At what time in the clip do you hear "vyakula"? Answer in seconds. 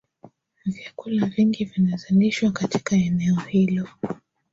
0.65-1.25